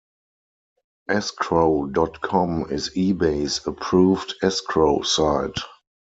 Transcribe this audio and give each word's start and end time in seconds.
Escrow 1.09 1.85
dot 1.85 2.19
com 2.21 2.65
is 2.71 2.89
eBay's 2.95 3.67
approved 3.67 4.33
escrow 4.41 5.03
site. 5.03 5.59